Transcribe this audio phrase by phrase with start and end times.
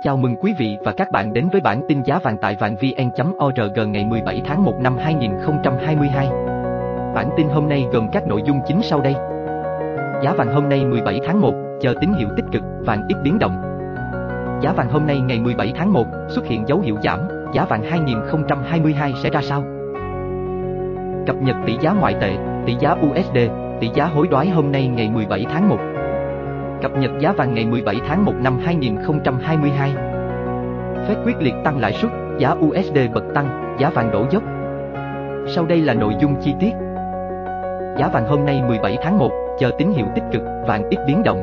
[0.00, 2.76] Chào mừng quý vị và các bạn đến với bản tin giá vàng tại vàng
[2.76, 6.28] vn.org ngày 17 tháng 1 năm 2022.
[7.14, 9.14] Bản tin hôm nay gồm các nội dung chính sau đây.
[10.24, 13.38] Giá vàng hôm nay 17 tháng 1, chờ tín hiệu tích cực, vàng ít biến
[13.38, 13.62] động.
[14.62, 17.82] Giá vàng hôm nay ngày 17 tháng 1 xuất hiện dấu hiệu giảm, giá vàng
[17.82, 19.64] 2022 sẽ ra sao?
[21.26, 22.36] Cập nhật tỷ giá ngoại tệ,
[22.66, 23.38] tỷ giá USD,
[23.80, 25.76] tỷ giá hối đoái hôm nay ngày 17 tháng 1.
[26.82, 29.90] Cập nhật giá vàng ngày 17 tháng 1 năm 2022.
[31.08, 34.42] Fed quyết liệt tăng lãi suất, giá USD bật tăng, giá vàng đổ dốc.
[35.54, 36.72] Sau đây là nội dung chi tiết.
[37.98, 41.22] Giá vàng hôm nay 17 tháng 1, chờ tín hiệu tích cực, vàng ít biến
[41.24, 41.42] động.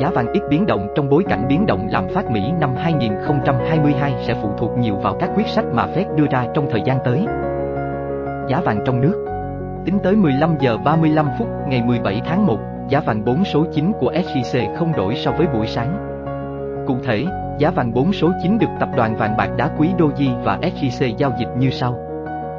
[0.00, 4.14] Giá vàng ít biến động trong bối cảnh biến động làm phát Mỹ năm 2022
[4.26, 6.98] sẽ phụ thuộc nhiều vào các quyết sách mà Fed đưa ra trong thời gian
[7.04, 7.26] tới.
[8.48, 9.26] Giá vàng trong nước
[9.84, 12.58] Tính tới 15 giờ 35 phút ngày 17 tháng 1,
[12.88, 16.08] giá vàng 4 số 9 của SJC không đổi so với buổi sáng.
[16.86, 17.24] Cụ thể,
[17.58, 21.16] giá vàng 4 số 9 được tập đoàn vàng bạc đá quý Doji và SJC
[21.16, 21.94] giao dịch như sau.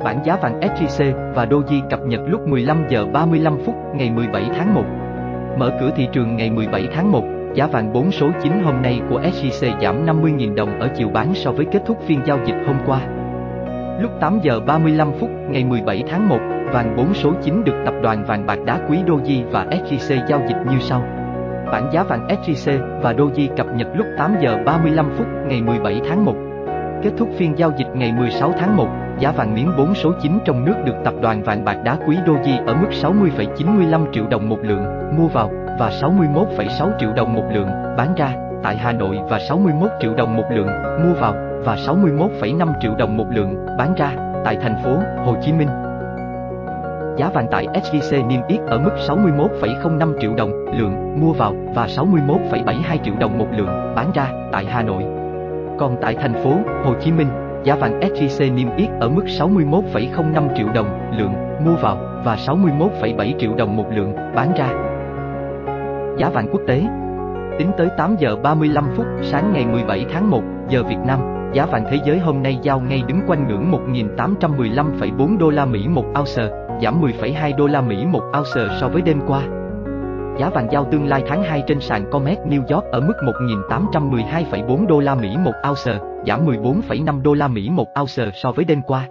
[0.04, 4.44] Bản giá vàng SJC và Doji cập nhật lúc 15 giờ 35 phút ngày 17
[4.58, 4.84] tháng 1.
[5.58, 9.02] Mở cửa thị trường ngày 17 tháng 1, giá vàng 4 số 9 hôm nay
[9.10, 12.56] của SJC giảm 50.000 đồng ở chiều bán so với kết thúc phiên giao dịch
[12.68, 13.23] hôm qua.
[14.00, 16.38] Lúc 8 giờ 35 phút ngày 17 tháng 1,
[16.74, 20.42] vàng 4 số 9 được tập đoàn vàng bạc đá quý Doji và SJC giao
[20.48, 21.04] dịch như sau.
[21.72, 26.02] Bản giá vàng SJC và Doji cập nhật lúc 8 giờ 35 phút ngày 17
[26.10, 26.34] tháng 1.
[27.04, 28.88] Kết thúc phiên giao dịch ngày 16 tháng 1,
[29.20, 32.18] giá vàng miếng 4 số 9 trong nước được tập đoàn vàng bạc đá quý
[32.26, 34.86] Doji ở mức 60,95 triệu đồng một lượng
[35.18, 38.34] mua vào và 61,6 triệu đồng một lượng bán ra
[38.64, 40.70] tại Hà Nội và 61 triệu đồng một lượng
[41.04, 44.12] mua vào và 61,5 triệu đồng một lượng bán ra
[44.46, 44.92] tại thành phố
[45.26, 45.68] Hồ Chí Minh.
[47.18, 51.88] Giá vàng tại SJC niêm yết ở mức 61,05 triệu đồng lượng mua vào và
[51.88, 55.04] 61,72 triệu đồng một lượng bán ra tại Hà Nội.
[55.80, 56.52] Còn tại thành phố
[56.84, 57.28] Hồ Chí Minh,
[57.64, 61.34] giá vàng SJC niêm yết ở mức 61,05 triệu đồng lượng
[61.66, 64.70] mua vào và 61,7 triệu đồng một lượng bán ra.
[66.18, 66.84] Giá vàng quốc tế
[67.60, 71.20] Tính tới 8 giờ 35 phút sáng ngày 17 tháng 1 giờ Việt Nam,
[71.54, 75.88] giá vàng thế giới hôm nay giao ngay đứng quanh ngưỡng 1.815,4 đô la Mỹ
[75.88, 76.50] một ounce,
[76.82, 79.42] giảm 10,2 đô la Mỹ một ounce so với đêm qua.
[80.40, 84.88] Giá vàng giao tương lai tháng 2 trên sàn COMEX New York ở mức 1.812,4
[84.88, 88.82] đô la Mỹ một ounce, giảm 14,5 đô la Mỹ một ounce so với đêm
[88.82, 89.08] qua.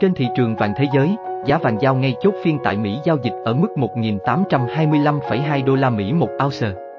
[0.00, 3.16] Trên thị trường vàng thế giới, giá vàng giao ngay chốt phiên tại Mỹ giao
[3.22, 6.91] dịch ở mức 1.825,2 đô la Mỹ một ounce.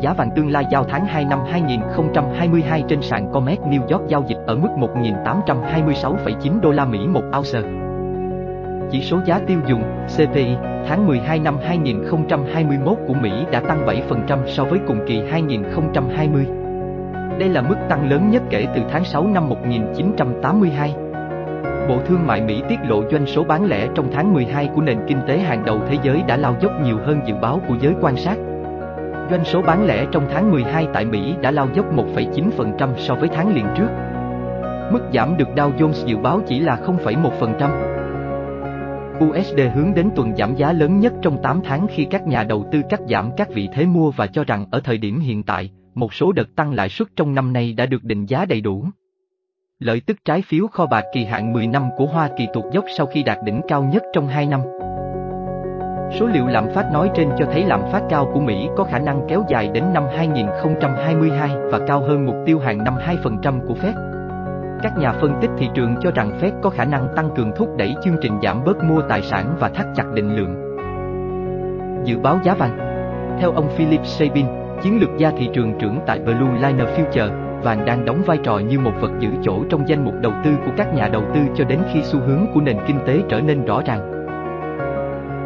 [0.00, 4.24] Giá vàng tương lai giao tháng 2 năm 2022 trên sàn COMEX New York giao
[4.26, 7.68] dịch ở mức 1.826,9 đô la Mỹ một ounce.
[8.90, 9.82] Chỉ số giá tiêu dùng
[10.16, 10.56] CPI
[10.88, 16.46] tháng 12 năm 2021 của Mỹ đã tăng 7% so với cùng kỳ 2020.
[17.38, 20.94] Đây là mức tăng lớn nhất kể từ tháng 6 năm 1982.
[21.88, 24.98] Bộ Thương mại Mỹ tiết lộ doanh số bán lẻ trong tháng 12 của nền
[25.06, 27.94] kinh tế hàng đầu thế giới đã lao dốc nhiều hơn dự báo của giới
[28.00, 28.38] quan sát.
[29.30, 33.28] Doanh số bán lẻ trong tháng 12 tại Mỹ đã lao dốc 1,9% so với
[33.28, 33.88] tháng liền trước.
[34.92, 37.90] Mức giảm được Dow Jones dự báo chỉ là 0,1%.
[39.28, 42.68] USD hướng đến tuần giảm giá lớn nhất trong 8 tháng khi các nhà đầu
[42.72, 45.70] tư cắt giảm các vị thế mua và cho rằng ở thời điểm hiện tại,
[45.94, 48.84] một số đợt tăng lãi suất trong năm nay đã được định giá đầy đủ.
[49.78, 52.84] Lợi tức trái phiếu kho bạc kỳ hạn 10 năm của Hoa Kỳ tụt dốc
[52.96, 54.60] sau khi đạt đỉnh cao nhất trong 2 năm.
[56.18, 58.98] Số liệu lạm phát nói trên cho thấy lạm phát cao của Mỹ có khả
[58.98, 62.94] năng kéo dài đến năm 2022 và cao hơn mục tiêu hàng năm
[63.42, 63.92] 2% của Fed.
[64.82, 67.68] Các nhà phân tích thị trường cho rằng Fed có khả năng tăng cường thúc
[67.76, 70.54] đẩy chương trình giảm bớt mua tài sản và thắt chặt định lượng.
[72.04, 72.78] Dự báo giá vàng
[73.40, 74.46] Theo ông Philip Sabin,
[74.82, 78.58] chiến lược gia thị trường trưởng tại Blue Liner Future, vàng đang đóng vai trò
[78.58, 81.40] như một vật giữ chỗ trong danh mục đầu tư của các nhà đầu tư
[81.56, 84.19] cho đến khi xu hướng của nền kinh tế trở nên rõ ràng.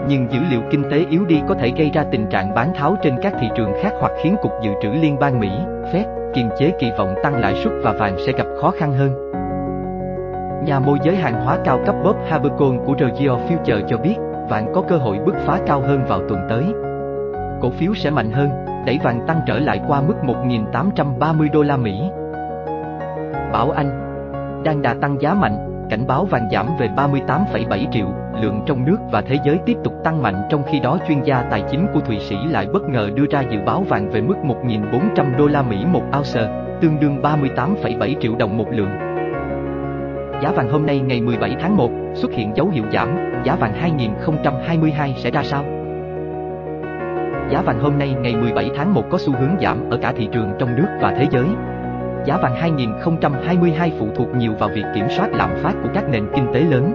[0.08, 2.96] Nhưng dữ liệu kinh tế yếu đi có thể gây ra tình trạng bán tháo
[3.02, 5.50] trên các thị trường khác hoặc khiến Cục Dự trữ Liên bang Mỹ,
[5.92, 6.04] Fed,
[6.34, 9.30] kiềm chế kỳ vọng tăng lãi suất và vàng sẽ gặp khó khăn hơn.
[10.66, 14.14] Nhà môi giới hàng hóa cao cấp Bob Habercon của Regio Future cho biết,
[14.48, 16.64] vàng có cơ hội bứt phá cao hơn vào tuần tới.
[17.60, 18.50] Cổ phiếu sẽ mạnh hơn,
[18.86, 22.10] đẩy vàng tăng trở lại qua mức 1.830 đô la Mỹ.
[23.52, 24.00] Bảo Anh
[24.64, 28.06] đang đà tăng giá mạnh, cảnh báo vàng giảm về 38,7 triệu,
[28.42, 31.42] lượng trong nước và thế giới tiếp tục tăng mạnh trong khi đó chuyên gia
[31.42, 34.34] tài chính của Thụy Sĩ lại bất ngờ đưa ra dự báo vàng về mức
[34.44, 36.48] 1.400 đô la Mỹ một ounce,
[36.80, 38.90] tương đương 38,7 triệu đồng một lượng.
[40.42, 43.72] Giá vàng hôm nay ngày 17 tháng 1 xuất hiện dấu hiệu giảm, giá vàng
[43.74, 45.64] 2022 sẽ ra sao?
[47.50, 50.28] Giá vàng hôm nay ngày 17 tháng 1 có xu hướng giảm ở cả thị
[50.32, 51.46] trường trong nước và thế giới.
[52.24, 56.26] Giá vàng 2022 phụ thuộc nhiều vào việc kiểm soát lạm phát của các nền
[56.34, 56.92] kinh tế lớn.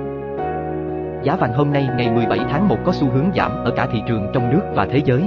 [1.24, 4.02] Giá vàng hôm nay ngày 17 tháng 1 có xu hướng giảm ở cả thị
[4.08, 5.24] trường trong nước và thế giới.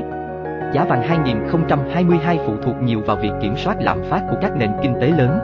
[0.72, 4.70] Giá vàng 2022 phụ thuộc nhiều vào việc kiểm soát lạm phát của các nền
[4.82, 5.38] kinh tế lớn.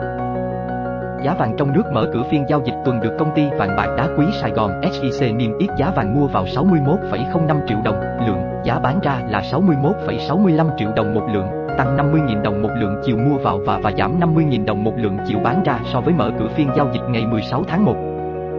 [1.23, 3.87] Giá vàng trong nước mở cửa phiên giao dịch tuần được công ty vàng bạc
[3.97, 8.43] đá quý Sài Gòn SJC niêm yết giá vàng mua vào 61,05 triệu đồng lượng,
[8.63, 11.47] giá bán ra là 61,65 triệu đồng một lượng,
[11.79, 15.17] tăng 50.000 đồng một lượng chiều mua vào và và giảm 50.000 đồng một lượng
[15.27, 17.95] chiều bán ra so với mở cửa phiên giao dịch ngày 16 tháng 1.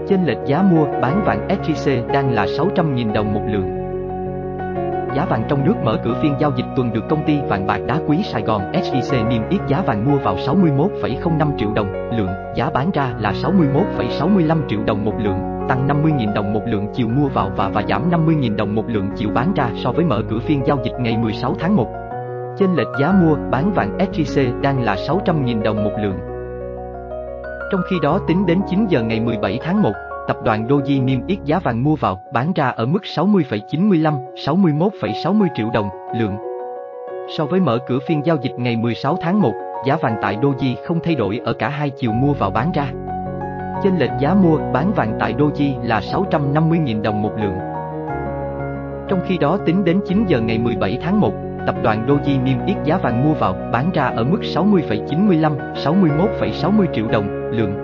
[0.08, 3.70] Chênh lệch giá mua bán vàng SJC đang là 600.000 đồng một lượng.
[5.16, 7.80] Giá vàng trong nước mở cửa phiên giao dịch tuần được công ty vàng bạc
[7.86, 12.30] đá quý Sài Gòn SJC niêm yết giá vàng mua vào 61,05 triệu đồng lượng,
[12.54, 15.38] giá bán ra là 61,65 triệu đồng một lượng,
[15.68, 19.08] tăng 50.000 đồng một lượng chiều mua vào và và giảm 50.000 đồng một lượng
[19.16, 21.99] chiều bán ra so với mở cửa phiên giao dịch ngày 16 tháng 1.
[22.60, 26.18] Chênh lệch giá mua bán vàng SJC đang là 600.000 đồng một lượng.
[27.72, 29.92] Trong khi đó tính đến 9 giờ ngày 17 tháng 1,
[30.28, 35.46] tập đoàn Doji niêm yết giá vàng mua vào, bán ra ở mức 60,95, 61,60
[35.54, 36.36] triệu đồng lượng.
[37.38, 39.52] So với mở cửa phiên giao dịch ngày 16 tháng 1,
[39.86, 42.86] giá vàng tại Doji không thay đổi ở cả hai chiều mua vào bán ra.
[43.82, 47.58] Chênh lệch giá mua bán vàng tại Doji là 650.000 đồng một lượng.
[49.08, 51.32] Trong khi đó tính đến 9 giờ ngày 17 tháng 1,
[51.70, 56.86] tập đoàn Doji niêm yết giá vàng mua vào, bán ra ở mức 60,95, 61,60
[56.92, 57.74] triệu đồng lượng.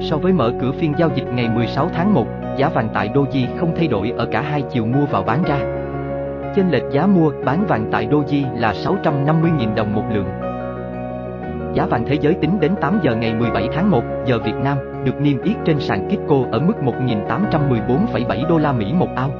[0.00, 3.46] So với mở cửa phiên giao dịch ngày 16 tháng 1, giá vàng tại Doji
[3.58, 5.58] không thay đổi ở cả hai chiều mua vào bán ra.
[6.56, 10.28] Chênh lệch giá mua bán vàng tại Doji là 650.000 đồng một lượng.
[11.74, 14.78] Giá vàng thế giới tính đến 8 giờ ngày 17 tháng 1 giờ Việt Nam
[15.04, 19.30] được niêm yết trên sàn Kitco ở mức 1.814,7 đô la Mỹ một ao.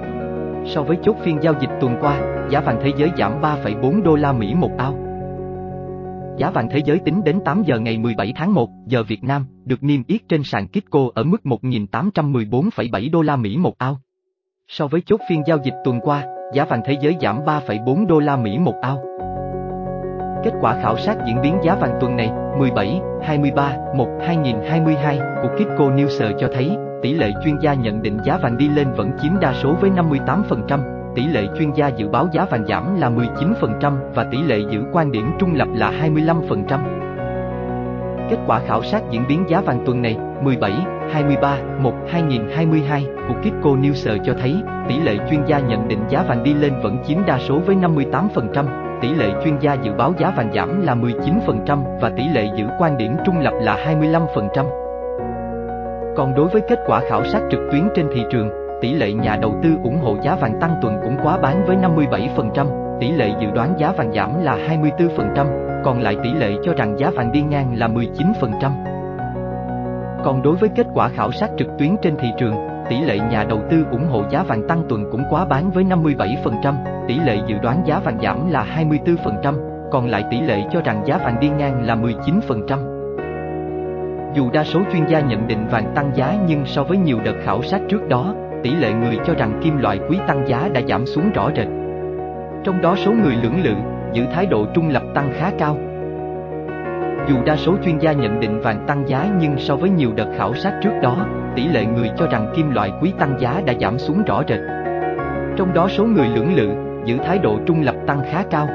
[0.66, 2.20] So với chốt phiên giao dịch tuần qua,
[2.50, 4.94] giá vàng thế giới giảm 3,4 đô la Mỹ một ao.
[6.36, 9.46] Giá vàng thế giới tính đến 8 giờ ngày 17 tháng 1 giờ Việt Nam
[9.64, 13.98] được niêm yết trên sàn Kitco ở mức 1.814,7 đô la Mỹ một ao.
[14.68, 16.24] So với chốt phiên giao dịch tuần qua,
[16.54, 19.04] giá vàng thế giới giảm 3,4 đô la Mỹ một ao.
[20.44, 25.48] Kết quả khảo sát diễn biến giá vàng tuần này 17, 23, 1, 2022 của
[25.48, 29.10] Kitco News cho thấy tỷ lệ chuyên gia nhận định giá vàng đi lên vẫn
[29.22, 33.10] chiếm đa số với 58%, tỷ lệ chuyên gia dự báo giá vàng giảm là
[33.10, 36.78] 19% và tỷ lệ giữ quan điểm trung lập là 25%.
[38.30, 40.72] Kết quả khảo sát diễn biến giá vàng tuần này 17,
[41.12, 44.56] 23, 1, 2022 của Kitco News cho thấy
[44.88, 47.76] tỷ lệ chuyên gia nhận định giá vàng đi lên vẫn chiếm đa số với
[47.76, 52.48] 58%, tỷ lệ chuyên gia dự báo giá vàng giảm là 19% và tỷ lệ
[52.56, 54.83] giữ quan điểm trung lập là 25%.
[56.16, 58.50] Còn đối với kết quả khảo sát trực tuyến trên thị trường,
[58.80, 61.76] tỷ lệ nhà đầu tư ủng hộ giá vàng tăng tuần cũng quá bán với
[61.76, 66.74] 57%, tỷ lệ dự đoán giá vàng giảm là 24%, còn lại tỷ lệ cho
[66.74, 68.70] rằng giá vàng đi ngang là 19%.
[70.24, 72.54] Còn đối với kết quả khảo sát trực tuyến trên thị trường,
[72.90, 75.84] tỷ lệ nhà đầu tư ủng hộ giá vàng tăng tuần cũng quá bán với
[75.84, 76.74] 57%,
[77.08, 79.54] tỷ lệ dự đoán giá vàng giảm là 24%,
[79.90, 82.93] còn lại tỷ lệ cho rằng giá vàng đi ngang là 19%.
[84.34, 87.34] Dù đa số chuyên gia nhận định vàng tăng giá nhưng so với nhiều đợt
[87.44, 90.80] khảo sát trước đó, tỷ lệ người cho rằng kim loại quý tăng giá đã
[90.88, 91.66] giảm xuống rõ rệt.
[92.64, 93.74] Trong đó số người lưỡng lự,
[94.12, 95.78] giữ thái độ trung lập tăng khá cao.
[97.28, 100.28] Dù đa số chuyên gia nhận định vàng tăng giá nhưng so với nhiều đợt
[100.36, 101.26] khảo sát trước đó,
[101.56, 104.60] tỷ lệ người cho rằng kim loại quý tăng giá đã giảm xuống rõ rệt.
[105.56, 106.68] Trong đó số người lưỡng lự,
[107.04, 108.68] giữ thái độ trung lập tăng khá cao.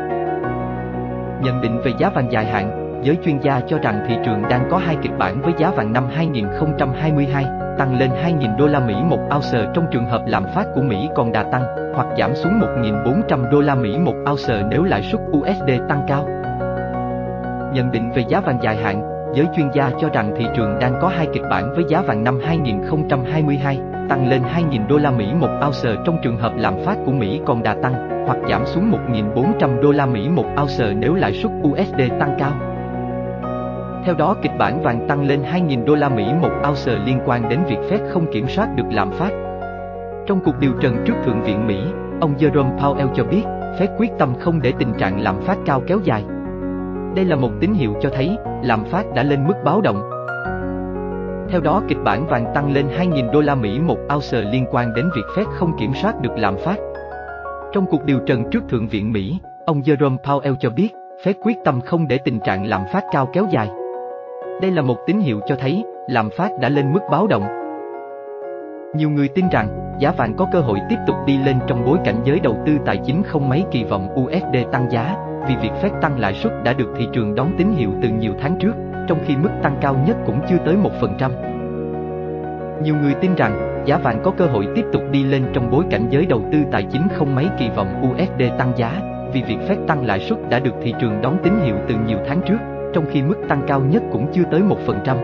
[1.44, 4.68] Nhận định về giá vàng dài hạn, giới chuyên gia cho rằng thị trường đang
[4.72, 7.46] có hai kịch bản với giá vàng năm 2022,
[7.78, 11.10] tăng lên 2.000 đô la Mỹ một ounce trong trường hợp lạm phát của Mỹ
[11.16, 15.22] còn đà tăng, hoặc giảm xuống 1.400 đô la Mỹ một ounce nếu lãi suất
[15.38, 16.28] USD tăng cao.
[17.74, 19.02] Nhận định về giá vàng dài hạn,
[19.36, 22.24] giới chuyên gia cho rằng thị trường đang có hai kịch bản với giá vàng
[22.24, 23.80] năm 2022,
[24.10, 27.42] tăng lên 2.000 đô la Mỹ một ounce trong trường hợp lạm phát của Mỹ
[27.46, 31.52] còn đà tăng, hoặc giảm xuống 1.400 đô la Mỹ một ounce nếu lãi suất
[31.64, 32.69] USD tăng cao.
[34.06, 37.50] Theo đó kịch bản vàng tăng lên 2.000 đô la Mỹ một ounce liên quan
[37.50, 39.30] đến việc Fed không kiểm soát được lạm phát.
[40.28, 41.80] Trong cuộc điều trần trước Thượng viện Mỹ,
[42.22, 43.44] ông Jerome Powell cho biết,
[43.80, 46.24] Fed quyết tâm không để tình trạng lạm phát cao kéo dài.
[47.16, 50.10] Đây là một tín hiệu cho thấy, lạm phát đã lên mức báo động.
[51.50, 54.94] Theo đó kịch bản vàng tăng lên 2.000 đô la Mỹ một ounce liên quan
[54.94, 56.76] đến việc Fed không kiểm soát được lạm phát.
[57.74, 60.90] Trong cuộc điều trần trước Thượng viện Mỹ, ông Jerome Powell cho biết,
[61.24, 63.70] Fed quyết tâm không để tình trạng lạm phát cao kéo dài.
[64.62, 67.44] Đây là một tín hiệu cho thấy, lạm phát đã lên mức báo động.
[68.96, 71.98] Nhiều người tin rằng giá vàng có cơ hội tiếp tục đi lên trong bối
[72.06, 75.16] cảnh giới đầu tư tài chính không mấy kỳ vọng USD tăng giá,
[75.48, 78.34] vì việc phép tăng lãi suất đã được thị trường đón tín hiệu từ nhiều
[78.40, 78.74] tháng trước,
[79.08, 81.32] trong khi mức tăng cao nhất cũng chưa tới 1%.
[82.84, 85.84] Nhiều người tin rằng giá vàng có cơ hội tiếp tục đi lên trong bối
[85.90, 89.02] cảnh giới đầu tư tài chính không mấy kỳ vọng USD tăng giá,
[89.34, 92.18] vì việc phép tăng lãi suất đã được thị trường đón tín hiệu từ nhiều
[92.28, 92.58] tháng trước,
[92.94, 95.18] trong khi mức tăng cao nhất cũng chưa tới 1%.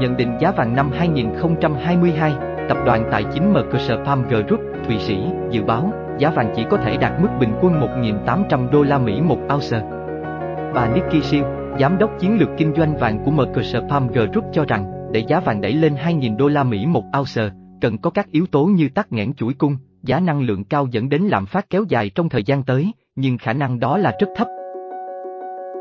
[0.00, 2.32] Nhận định giá vàng năm 2022,
[2.68, 6.76] tập đoàn tài chính Mercer Palm Group, Thụy Sĩ, dự báo giá vàng chỉ có
[6.76, 9.82] thể đạt mức bình quân 1.800 đô la Mỹ một ounce.
[10.74, 11.44] Bà Nikki Siêu,
[11.80, 15.40] giám đốc chiến lược kinh doanh vàng của Mercer Palm Group cho rằng, để giá
[15.40, 17.50] vàng đẩy lên 2.000 đô la Mỹ một ounce,
[17.80, 21.08] cần có các yếu tố như tắc nghẽn chuỗi cung, giá năng lượng cao dẫn
[21.08, 24.28] đến lạm phát kéo dài trong thời gian tới, nhưng khả năng đó là rất
[24.36, 24.48] thấp.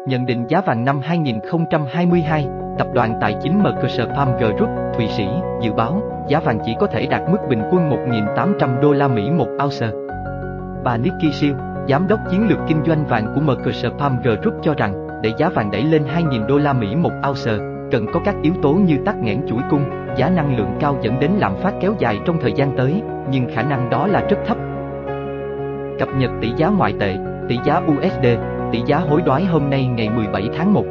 [0.07, 5.27] Nhận định giá vàng năm 2022, tập đoàn tài chính Mercer Palm Group, Thụy Sĩ,
[5.61, 9.29] dự báo giá vàng chỉ có thể đạt mức bình quân 1.800 đô la Mỹ
[9.31, 9.87] một ounce.
[10.83, 11.53] Bà Nikki Siêu,
[11.87, 15.49] giám đốc chiến lược kinh doanh vàng của Mercer Palm Group cho rằng, để giá
[15.49, 18.97] vàng đẩy lên 2.000 đô la Mỹ một ounce, cần có các yếu tố như
[19.05, 19.83] tắc nghẽn chuỗi cung,
[20.15, 23.01] giá năng lượng cao dẫn đến lạm phát kéo dài trong thời gian tới,
[23.31, 24.57] nhưng khả năng đó là rất thấp.
[25.99, 28.25] Cập nhật tỷ giá ngoại tệ, tỷ giá USD,
[28.71, 30.83] tỷ giá hối đoái hôm nay ngày 17 tháng 1.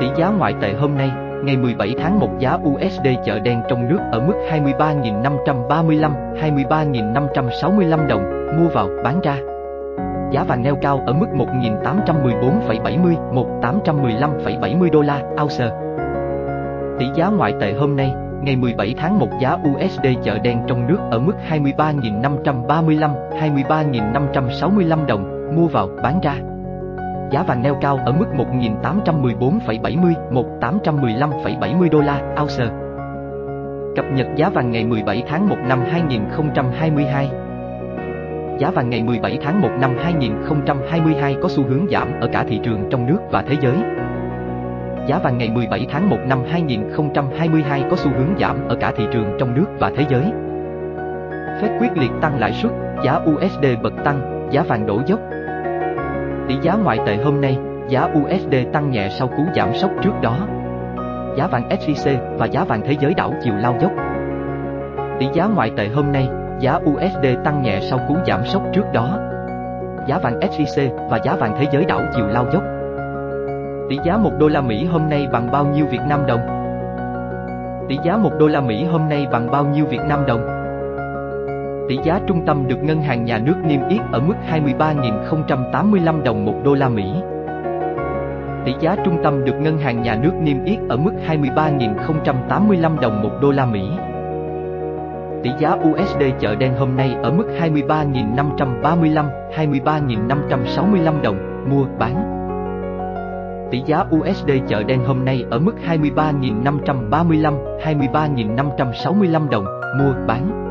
[0.00, 1.10] Tỷ giá ngoại tệ hôm nay,
[1.44, 8.22] ngày 17 tháng 1 giá USD chợ đen trong nước ở mức 23.535, 23.565 đồng,
[8.58, 9.36] mua vào, bán ra.
[10.32, 13.14] Giá vàng neo cao ở mức 1.814,70,
[13.60, 15.70] 1.815,70 đô la, ounce.
[16.98, 20.86] Tỷ giá ngoại tệ hôm nay, ngày 17 tháng 1 giá USD chợ đen trong
[20.86, 23.10] nước ở mức 23.535,
[23.40, 26.34] 23.565 đồng, mua vào, bán ra.
[27.30, 30.14] Giá vàng neo cao ở mức 1.814,70,
[30.60, 32.64] 1.815,70 đô la, ounce.
[33.96, 37.30] Cập nhật giá vàng ngày 17 tháng 1 năm 2022
[38.58, 42.60] Giá vàng ngày 17 tháng 1 năm 2022 có xu hướng giảm ở cả thị
[42.64, 43.76] trường trong nước và thế giới.
[45.06, 49.04] Giá vàng ngày 17 tháng 1 năm 2022 có xu hướng giảm ở cả thị
[49.12, 50.22] trường trong nước và thế giới.
[51.60, 52.72] Fed quyết liệt tăng lãi suất,
[53.04, 55.20] giá USD bật tăng, giá vàng đổ dốc.
[56.48, 60.12] Tỷ giá ngoại tệ hôm nay, giá USD tăng nhẹ sau cú giảm sốc trước
[60.22, 60.38] đó.
[61.36, 63.92] Giá vàng SJC và giá vàng thế giới đảo chiều lao dốc.
[65.18, 66.28] Tỷ giá ngoại tệ hôm nay,
[66.60, 69.18] giá USD tăng nhẹ sau cú giảm sốc trước đó.
[70.06, 72.62] Giá vàng SJC và giá vàng thế giới đảo chiều lao dốc.
[73.88, 76.40] Tỷ giá 1 đô la Mỹ hôm nay bằng bao nhiêu Việt Nam đồng?
[77.88, 80.57] Tỷ giá 1 đô la Mỹ hôm nay bằng bao nhiêu Việt Nam đồng?
[81.88, 86.44] Tỷ giá trung tâm được ngân hàng nhà nước niêm yết ở mức 23.085 đồng
[86.44, 87.12] 1 đô la Mỹ.
[88.64, 93.22] Tỷ giá trung tâm được ngân hàng nhà nước niêm yết ở mức 23.085 đồng
[93.22, 93.90] 1 đô la Mỹ.
[95.42, 99.24] Tỷ giá USD chợ đen hôm nay ở mức 23.535,
[99.56, 101.36] 23.565 đồng,
[101.70, 102.34] mua, bán.
[103.70, 107.54] Tỷ giá USD chợ đen hôm nay ở mức 23.535,
[107.84, 109.64] 23.565 đồng,
[109.98, 110.67] mua, bán.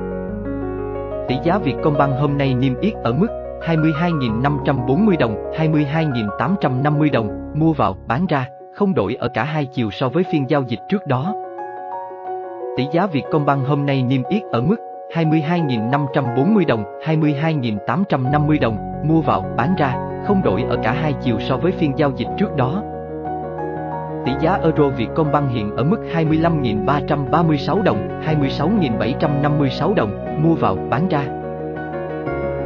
[1.27, 3.27] Tỷ giá Vietcombank hôm nay niêm yết ở mức
[3.61, 10.09] 22.540 đồng, 22.850 đồng, mua vào, bán ra, không đổi ở cả hai chiều so
[10.09, 11.35] với phiên giao dịch trước đó.
[12.77, 14.75] Tỷ giá Vietcombank hôm nay niêm yết ở mức
[15.13, 19.95] 22.540 đồng, 22.850 đồng, mua vào, bán ra,
[20.27, 22.83] không đổi ở cả hai chiều so với phiên giao dịch trước đó.
[24.27, 31.21] Tỷ giá euro Vietcombank hiện ở mức 25.336 đồng, 26.756 đồng, mua vào, bán ra.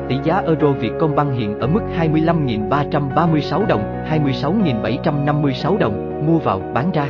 [0.07, 7.05] Tỷ giá euro Vietcombank hiện ở mức 25.336 đồng, 26.756 đồng, mua vào, bán ra.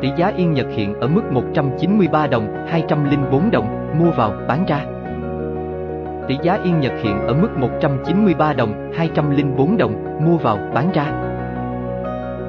[0.00, 4.84] Tỷ giá Yên Nhật hiện ở mức 193 đồng, 204 đồng, mua vào, bán ra.
[6.28, 11.25] Tỷ giá Yên Nhật hiện ở mức 193 đồng, 204 đồng, mua vào, bán ra.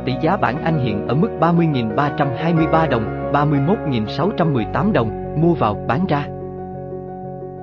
[0.08, 5.10] Tỷ giá bảng Anh hiện ở mức 30.323 đồng, 31.618 đồng,
[5.42, 6.28] mua vào, bán ra.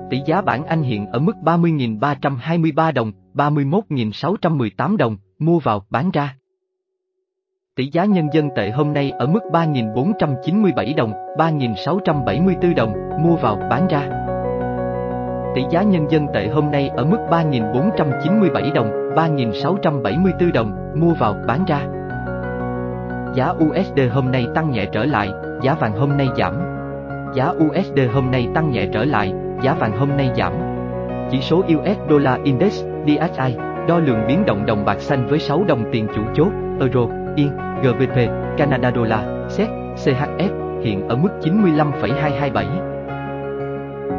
[0.09, 6.35] Tỷ giá bảng Anh hiện ở mức 30.323 đồng, 31.618 đồng, mua vào, bán ra.
[7.75, 13.55] Tỷ giá nhân dân tệ hôm nay ở mức 3.497 đồng, 3.674 đồng, mua vào,
[13.69, 14.09] bán ra.
[15.55, 21.35] Tỷ giá nhân dân tệ hôm nay ở mức 3.497 đồng, 3.674 đồng, mua vào,
[21.47, 22.04] bán ra.
[23.35, 25.29] Giá USD hôm nay tăng nhẹ trở lại,
[25.61, 26.53] giá vàng hôm nay giảm.
[27.33, 30.53] Giá USD hôm nay tăng nhẹ trở lại, giá vàng hôm nay giảm.
[31.31, 33.55] Chỉ số US Dollar Index, DXY,
[33.87, 36.47] đo lường biến động đồng bạc xanh với 6 đồng tiền chủ chốt,
[36.79, 37.01] Euro,
[37.35, 37.49] Yên,
[37.83, 38.17] GBP,
[38.57, 42.65] Canada Dollar, SEC, CHF, hiện ở mức 95,227.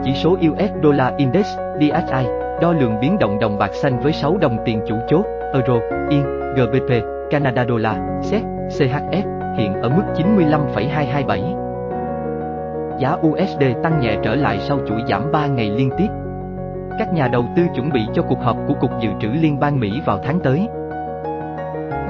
[0.05, 1.47] Chỉ số US Dollar Index
[1.81, 2.27] DXY
[2.61, 6.25] đo lường biến động đồng bạc xanh với 6 đồng tiền chủ chốt Euro, Yên,
[6.57, 11.43] GBP, Canada Dollar, SEC, CHF hiện ở mức 95,227.
[12.99, 16.09] Giá USD tăng nhẹ trở lại sau chuỗi giảm 3 ngày liên tiếp.
[16.99, 19.81] Các nhà đầu tư chuẩn bị cho cuộc họp của Cục Dự trữ Liên bang
[19.81, 20.69] Mỹ vào tháng tới.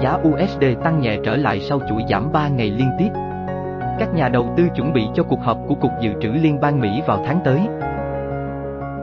[0.00, 3.08] Giá USD tăng nhẹ trở lại sau chuỗi giảm 3 ngày liên tiếp.
[3.98, 6.80] Các nhà đầu tư chuẩn bị cho cuộc họp của Cục Dự trữ Liên bang
[6.80, 7.60] Mỹ vào tháng tới.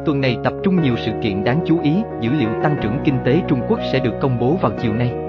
[0.05, 3.17] Tuần này tập trung nhiều sự kiện đáng chú ý, dữ liệu tăng trưởng kinh
[3.25, 5.23] tế Trung Quốc sẽ được công bố vào chiều nay.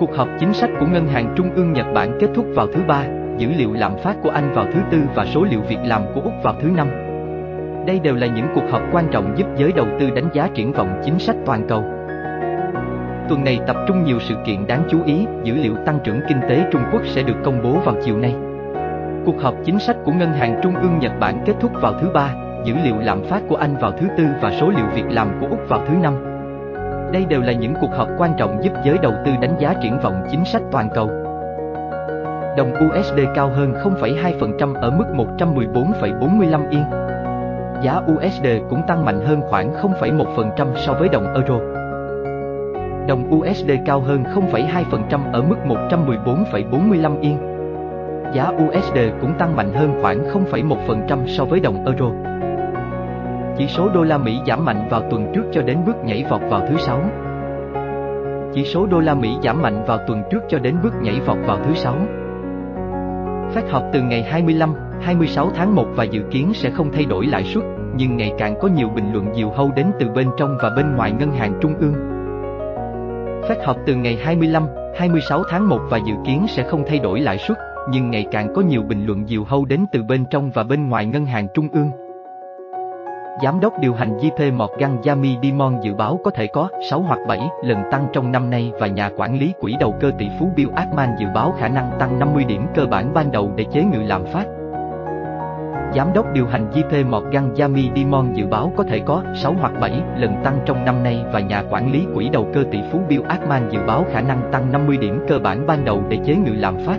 [0.00, 2.82] Cuộc họp chính sách của Ngân hàng Trung ương Nhật Bản kết thúc vào thứ
[2.88, 3.04] ba,
[3.38, 6.20] dữ liệu lạm phát của Anh vào thứ tư và số liệu việc làm của
[6.20, 6.88] Úc vào thứ năm.
[7.86, 10.72] Đây đều là những cuộc họp quan trọng giúp giới đầu tư đánh giá triển
[10.72, 11.84] vọng chính sách toàn cầu.
[13.28, 16.40] Tuần này tập trung nhiều sự kiện đáng chú ý, dữ liệu tăng trưởng kinh
[16.48, 18.34] tế Trung Quốc sẽ được công bố vào chiều nay.
[19.26, 22.10] Cuộc họp chính sách của Ngân hàng Trung ương Nhật Bản kết thúc vào thứ
[22.14, 25.28] ba, dữ liệu lạm phát của Anh vào thứ tư và số liệu việc làm
[25.40, 26.29] của Úc vào thứ năm.
[27.12, 29.98] Đây đều là những cuộc họp quan trọng giúp giới đầu tư đánh giá triển
[29.98, 31.10] vọng chính sách toàn cầu.
[32.56, 35.04] Đồng USD cao hơn 0,2% ở mức
[35.38, 36.82] 114,45 yên.
[37.82, 41.58] Giá USD cũng tăng mạnh hơn khoảng 0,1% so với đồng euro.
[43.08, 47.38] Đồng USD cao hơn 0,2% ở mức 114,45 yên.
[48.34, 52.29] Giá USD cũng tăng mạnh hơn khoảng 0,1% so với đồng euro.
[53.60, 56.40] Chỉ số đô la Mỹ giảm mạnh vào tuần trước cho đến bước nhảy vọt
[56.50, 57.02] vào thứ sáu.
[58.54, 61.36] Chỉ số đô la Mỹ giảm mạnh vào tuần trước cho đến bước nhảy vọt
[61.46, 61.94] vào thứ sáu.
[63.54, 67.26] Phát họp từ ngày 25, 26 tháng 1 và dự kiến sẽ không thay đổi
[67.26, 67.64] lãi suất,
[67.96, 70.96] nhưng ngày càng có nhiều bình luận diều hâu đến từ bên trong và bên
[70.96, 71.94] ngoài ngân hàng trung ương.
[73.48, 74.66] Phát họp từ ngày 25,
[74.98, 77.58] 26 tháng 1 và dự kiến sẽ không thay đổi lãi suất,
[77.90, 80.88] nhưng ngày càng có nhiều bình luận diều hâu đến từ bên trong và bên
[80.88, 82.09] ngoài ngân hàng trung ương.
[83.38, 87.18] Giám đốc điều hành JP Morgan Jamie Dimon dự báo có thể có 6 hoặc
[87.28, 90.50] 7 lần tăng trong năm nay và nhà quản lý quỹ đầu cơ tỷ phú
[90.56, 93.82] Bill Ackman dự báo khả năng tăng 50 điểm cơ bản ban đầu để chế
[93.82, 94.46] ngự lạm phát.
[95.94, 99.72] Giám đốc điều hành JP Morgan Jamie Dimon dự báo có thể có 6 hoặc
[99.80, 103.00] 7 lần tăng trong năm nay và nhà quản lý quỹ đầu cơ tỷ phú
[103.08, 106.34] Bill Ackman dự báo khả năng tăng 50 điểm cơ bản ban đầu để chế
[106.34, 106.98] ngự lạm phát.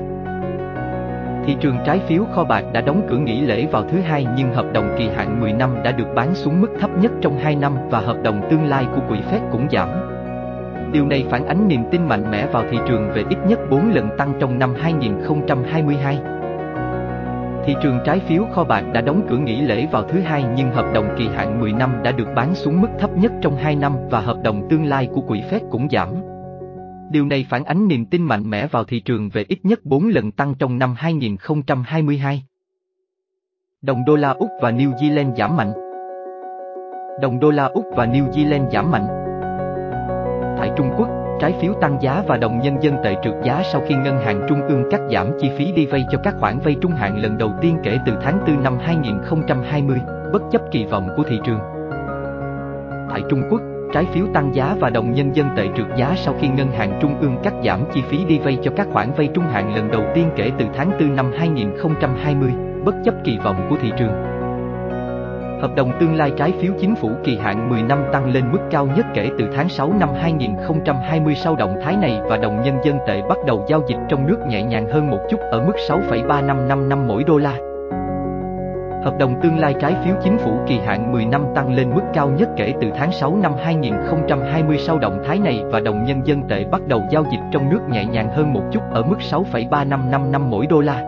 [1.46, 4.54] Thị trường trái phiếu kho bạc đã đóng cửa nghỉ lễ vào thứ hai nhưng
[4.54, 7.56] hợp đồng kỳ hạn 10 năm đã được bán xuống mức thấp nhất trong 2
[7.56, 9.90] năm và hợp đồng tương lai của quỹ Fed cũng giảm.
[10.92, 13.92] Điều này phản ánh niềm tin mạnh mẽ vào thị trường về ít nhất 4
[13.94, 16.20] lần tăng trong năm 2022.
[17.66, 20.72] Thị trường trái phiếu kho bạc đã đóng cửa nghỉ lễ vào thứ hai nhưng
[20.72, 23.76] hợp đồng kỳ hạn 10 năm đã được bán xuống mức thấp nhất trong 2
[23.76, 26.31] năm và hợp đồng tương lai của quỹ Fed cũng giảm.
[27.12, 30.08] Điều này phản ánh niềm tin mạnh mẽ vào thị trường về ít nhất 4
[30.08, 32.44] lần tăng trong năm 2022.
[33.82, 35.74] Đồng đô la Úc và New Zealand giảm mạnh.
[37.22, 39.08] Đồng đô la Úc và New Zealand giảm mạnh.
[40.58, 43.82] Tại Trung Quốc, trái phiếu tăng giá và đồng nhân dân tệ trượt giá sau
[43.88, 46.76] khi ngân hàng trung ương cắt giảm chi phí đi vay cho các khoản vay
[46.82, 50.00] trung hạn lần đầu tiên kể từ tháng 4 năm 2020,
[50.34, 51.60] bất chấp kỳ vọng của thị trường.
[53.10, 53.62] Tại Trung Quốc,
[53.94, 57.00] trái phiếu tăng giá và đồng nhân dân tệ trượt giá sau khi ngân hàng
[57.02, 59.92] trung ương cắt giảm chi phí đi vay cho các khoản vay trung hạn lần
[59.92, 62.52] đầu tiên kể từ tháng 4 năm 2020,
[62.86, 64.32] bất chấp kỳ vọng của thị trường.
[65.62, 68.60] Hợp đồng tương lai trái phiếu chính phủ kỳ hạn 10 năm tăng lên mức
[68.72, 72.76] cao nhất kể từ tháng 6 năm 2020 sau động thái này và đồng nhân
[72.84, 75.76] dân tệ bắt đầu giao dịch trong nước nhẹ nhàng hơn một chút ở mức
[75.90, 77.71] 6,3555 năm mỗi đô la.
[79.04, 82.02] Hợp đồng tương lai trái phiếu chính phủ kỳ hạn 10 năm tăng lên mức
[82.14, 86.22] cao nhất kể từ tháng 6 năm 2020 sau động thái này và đồng nhân
[86.28, 89.18] dân tệ bắt đầu giao dịch trong nước nhẹ nhàng hơn một chút ở mức
[89.32, 91.06] 6,3555 mỗi đô la.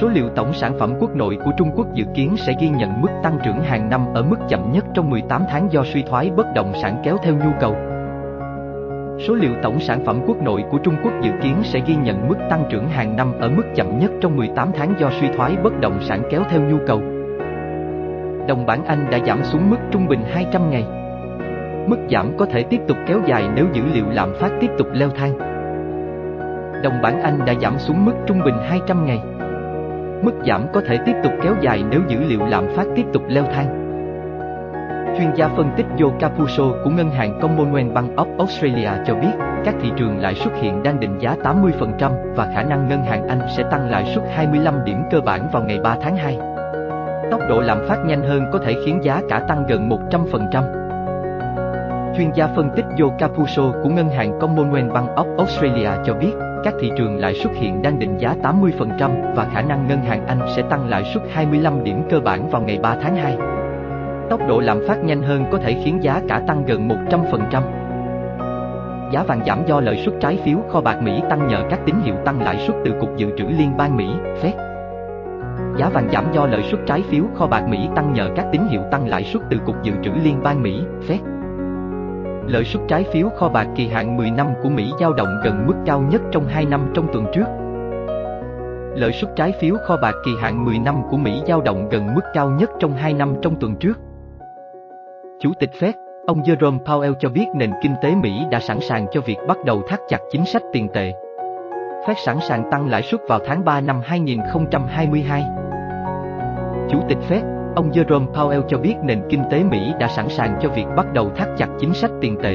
[0.00, 3.00] Số liệu tổng sản phẩm quốc nội của Trung Quốc dự kiến sẽ ghi nhận
[3.00, 6.30] mức tăng trưởng hàng năm ở mức chậm nhất trong 18 tháng do suy thoái
[6.30, 7.76] bất động sản kéo theo nhu cầu.
[9.26, 12.28] Số liệu tổng sản phẩm quốc nội của Trung Quốc dự kiến sẽ ghi nhận
[12.28, 15.56] mức tăng trưởng hàng năm ở mức chậm nhất trong 18 tháng do suy thoái
[15.56, 17.00] bất động sản kéo theo nhu cầu.
[18.48, 20.84] Đồng bảng Anh đã giảm xuống mức trung bình 200 ngày.
[21.86, 24.86] Mức giảm có thể tiếp tục kéo dài nếu dữ liệu lạm phát tiếp tục
[24.92, 25.38] leo thang.
[26.82, 29.22] Đồng bảng Anh đã giảm xuống mức trung bình 200 ngày.
[30.22, 33.22] Mức giảm có thể tiếp tục kéo dài nếu dữ liệu lạm phát tiếp tục
[33.28, 33.79] leo thang.
[35.18, 39.32] Chuyên gia phân tích Joe Capuzzo của Ngân hàng Commonwealth Bank of Australia cho biết,
[39.64, 43.28] các thị trường lãi suất hiện đang định giá 80% và khả năng ngân hàng
[43.28, 46.38] Anh sẽ tăng lãi suất 25 điểm cơ bản vào ngày 3 tháng 2.
[47.30, 50.80] Tốc độ lạm phát nhanh hơn có thể khiến giá cả tăng gần 100%.
[52.16, 56.32] Chuyên gia phân tích Joe Capuzzo của Ngân hàng Commonwealth Bank of Australia cho biết,
[56.64, 60.26] các thị trường lãi suất hiện đang định giá 80% và khả năng ngân hàng
[60.26, 63.59] Anh sẽ tăng lãi suất 25 điểm cơ bản vào ngày 3 tháng 2.
[64.30, 67.62] Tốc độ lạm phát nhanh hơn có thể khiến giá cả tăng gần 100%.
[69.12, 71.94] Giá vàng giảm do lợi suất trái phiếu kho bạc Mỹ tăng nhờ các tín
[72.04, 74.08] hiệu tăng lãi suất từ Cục Dự trữ Liên bang Mỹ,
[74.42, 74.52] Fed.
[75.76, 78.60] Giá vàng giảm do lợi suất trái phiếu kho bạc Mỹ tăng nhờ các tín
[78.70, 81.18] hiệu tăng lãi suất từ Cục Dự trữ Liên bang Mỹ, Fed.
[82.46, 85.66] Lợi suất trái phiếu kho bạc kỳ hạn 10 năm của Mỹ dao động gần
[85.66, 87.46] mức cao nhất trong 2 năm trong tuần trước.
[88.94, 92.14] Lợi suất trái phiếu kho bạc kỳ hạn 10 năm của Mỹ dao động gần
[92.14, 93.98] mức cao nhất trong 2 năm trong tuần trước.
[95.42, 95.92] Chủ tịch Fed,
[96.26, 99.64] ông Jerome Powell cho biết nền kinh tế Mỹ đã sẵn sàng cho việc bắt
[99.64, 101.12] đầu thắt chặt chính sách tiền tệ.
[102.06, 105.44] Fed sẵn sàng tăng lãi suất vào tháng 3 năm 2022.
[106.90, 107.40] Chủ tịch Fed,
[107.76, 111.12] ông Jerome Powell cho biết nền kinh tế Mỹ đã sẵn sàng cho việc bắt
[111.12, 112.54] đầu thắt chặt chính sách tiền tệ.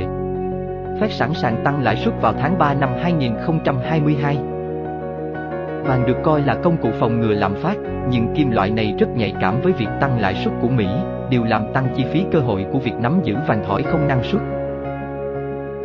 [0.99, 4.35] Fed sẵn sàng tăng lãi suất vào tháng 3 năm 2022.
[5.85, 7.75] Vàng được coi là công cụ phòng ngừa lạm phát,
[8.09, 10.87] nhưng kim loại này rất nhạy cảm với việc tăng lãi suất của Mỹ,
[11.29, 14.23] điều làm tăng chi phí cơ hội của việc nắm giữ vàng thỏi không năng
[14.23, 14.41] suất.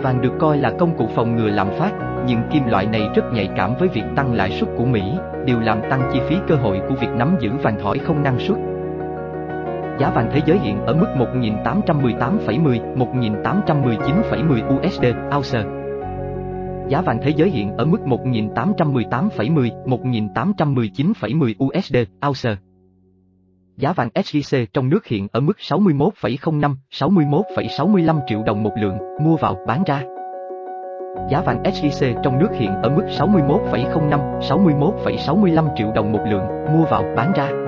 [0.03, 1.92] Vàng được coi là công cụ phòng ngừa lạm phát,
[2.26, 5.03] nhưng kim loại này rất nhạy cảm với việc tăng lãi suất của Mỹ,
[5.44, 8.38] điều làm tăng chi phí cơ hội của việc nắm giữ vàng thỏi không năng
[8.38, 8.59] suất.
[9.98, 15.05] Giá vàng thế giới hiện ở mức 1.818,10, 1.819,10 USD
[15.37, 15.62] ounce.
[16.88, 22.69] Giá vàng thế giới hiện ở mức 1.818,10, 1.819,10 USD ounce.
[23.81, 29.37] Giá vàng SJC trong nước hiện ở mức 61,05, 61,65 triệu đồng một lượng, mua
[29.37, 30.03] vào, bán ra.
[31.31, 36.45] Giá vàng SJC trong nước hiện ở mức 61,05, 61,65 triệu đồng một lượng,
[36.77, 37.60] mua vào, bán ra.